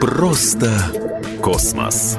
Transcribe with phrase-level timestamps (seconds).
[0.00, 0.70] Просто
[1.42, 2.16] космос.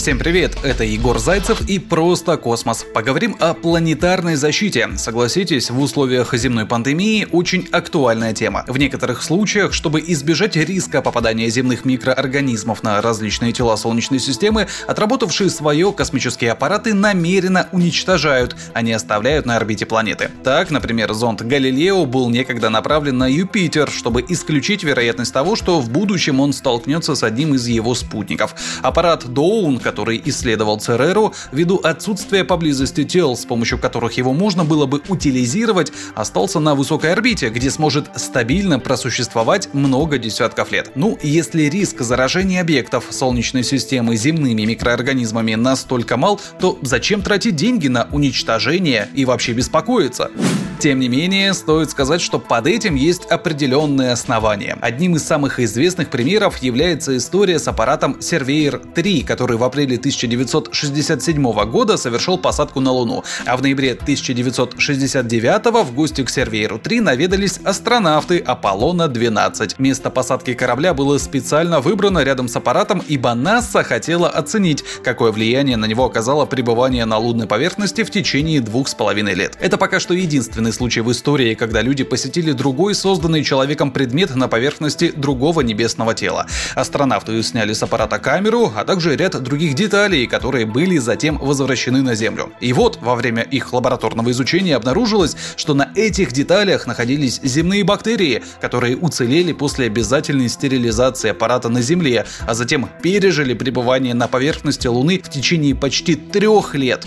[0.00, 2.86] Всем привет, это Егор Зайцев и «Просто космос».
[2.94, 4.88] Поговорим о планетарной защите.
[4.96, 8.64] Согласитесь, в условиях земной пандемии очень актуальная тема.
[8.66, 15.50] В некоторых случаях, чтобы избежать риска попадания земных микроорганизмов на различные тела Солнечной системы, отработавшие
[15.50, 20.30] свое космические аппараты намеренно уничтожают, а не оставляют на орбите планеты.
[20.42, 25.90] Так, например, зонд Галилео был некогда направлен на Юпитер, чтобы исключить вероятность того, что в
[25.90, 28.54] будущем он столкнется с одним из его спутников.
[28.80, 34.86] Аппарат Доун, который исследовал Цереру, ввиду отсутствия поблизости тел, с помощью которых его можно было
[34.86, 40.92] бы утилизировать, остался на высокой орбите, где сможет стабильно просуществовать много десятков лет.
[40.94, 47.88] Ну, если риск заражения объектов Солнечной системы земными микроорганизмами настолько мал, то зачем тратить деньги
[47.88, 50.30] на уничтожение и вообще беспокоиться?
[50.80, 54.78] Тем не менее, стоит сказать, что под этим есть определенные основания.
[54.80, 61.70] Одним из самых известных примеров является история с аппаратом Surveyor 3, который в апреле 1967
[61.70, 67.60] года совершил посадку на Луну, а в ноябре 1969 в гости к Surveyor 3 наведались
[67.62, 69.74] астронавты Аполлона-12.
[69.76, 75.76] Место посадки корабля было специально выбрано рядом с аппаратом, ибо НАСА хотела оценить, какое влияние
[75.76, 79.58] на него оказало пребывание на лунной поверхности в течение двух с половиной лет.
[79.60, 84.34] Это пока что единственный единственный случай в истории, когда люди посетили другой созданный человеком предмет
[84.34, 86.46] на поверхности другого небесного тела.
[86.74, 92.14] Астронавты сняли с аппарата камеру, а также ряд других деталей, которые были затем возвращены на
[92.14, 92.52] Землю.
[92.60, 98.42] И вот, во время их лабораторного изучения обнаружилось, что на этих деталях находились земные бактерии,
[98.60, 105.18] которые уцелели после обязательной стерилизации аппарата на Земле, а затем пережили пребывание на поверхности Луны
[105.18, 107.06] в течение почти трех лет.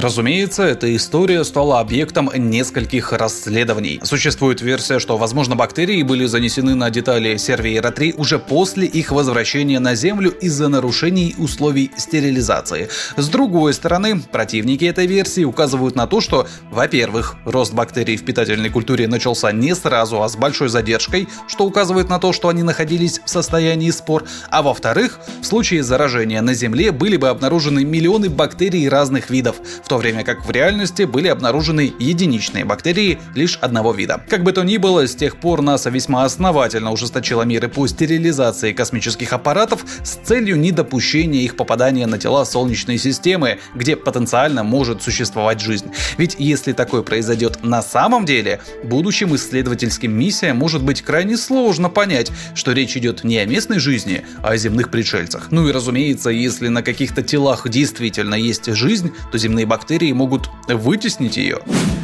[0.00, 4.00] Разумеется, эта история стала объектом нескольких расследований.
[4.04, 9.80] Существует версия, что, возможно, бактерии были занесены на детали сервиера 3 уже после их возвращения
[9.80, 12.88] на Землю из-за нарушений условий стерилизации.
[13.16, 18.70] С другой стороны, противники этой версии указывают на то, что, во-первых, рост бактерий в питательной
[18.70, 23.20] культуре начался не сразу, а с большой задержкой, что указывает на то, что они находились
[23.24, 28.88] в состоянии спор, а во-вторых, в случае заражения на Земле были бы обнаружены миллионы бактерий
[28.88, 34.22] разных видов, в то время как в реальности были обнаружены единичные бактерии лишь одного вида.
[34.28, 38.72] Как бы то ни было, с тех пор НАСА весьма основательно ужесточила меры по стерилизации
[38.72, 45.60] космических аппаратов с целью недопущения их попадания на тела Солнечной системы, где потенциально может существовать
[45.60, 45.90] жизнь.
[46.18, 52.30] Ведь если такое произойдет на самом деле, будущим исследовательским миссиям может быть крайне сложно понять,
[52.54, 55.48] что речь идет не о местной жизни, а о земных пришельцах.
[55.50, 60.50] Ну и разумеется, если на каких-то телах действительно есть жизнь, то земные бактерии бактерии могут
[60.66, 61.60] вытеснить ее.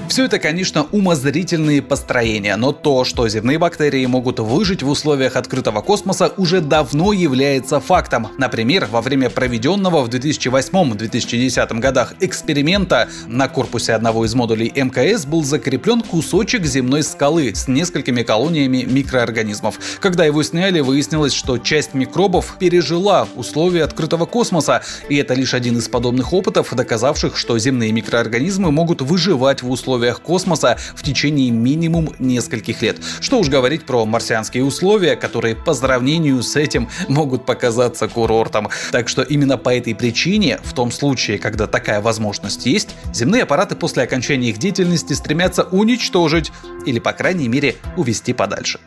[0.09, 5.81] Все это, конечно, умозрительные построения, но то, что земные бактерии могут выжить в условиях открытого
[5.81, 8.29] космоса, уже давно является фактом.
[8.39, 15.43] Например, во время проведенного в 2008-2010 годах эксперимента на корпусе одного из модулей МКС был
[15.43, 19.81] закреплен кусочек земной скалы с несколькими колониями микроорганизмов.
[20.01, 25.79] Когда его сняли, выяснилось, что часть микробов пережила условия открытого космоса, и это лишь один
[25.79, 32.11] из подобных опытов, доказавших, что земные микроорганизмы могут выживать в условиях космоса в течение минимум
[32.19, 32.99] нескольких лет.
[33.21, 38.69] Что уж говорить про марсианские условия, которые по сравнению с этим могут показаться курортом.
[38.93, 43.77] Так что именно по этой причине, в том случае, когда такая возможность есть, земные аппараты
[43.77, 46.53] после окончания их деятельности стремятся уничтожить
[46.87, 48.81] или, по крайней мере, увести подальше.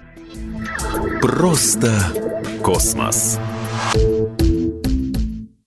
[1.21, 1.93] Просто
[2.61, 3.39] космос.